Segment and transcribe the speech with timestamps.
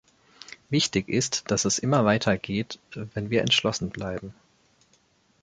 [0.69, 4.33] Wichtig ist, dass es immer weiter geht, wenn wir entschlossen bleiben.